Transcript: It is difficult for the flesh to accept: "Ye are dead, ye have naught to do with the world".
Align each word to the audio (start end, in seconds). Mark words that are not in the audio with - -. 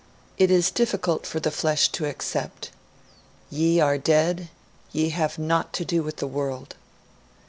It 0.39 0.49
is 0.49 0.71
difficult 0.71 1.27
for 1.27 1.39
the 1.39 1.51
flesh 1.51 1.89
to 1.89 2.05
accept: 2.07 2.71
"Ye 3.51 3.79
are 3.79 3.99
dead, 3.99 4.49
ye 4.91 5.09
have 5.09 5.37
naught 5.37 5.73
to 5.73 5.85
do 5.85 6.01
with 6.01 6.15
the 6.15 6.25
world". 6.25 6.73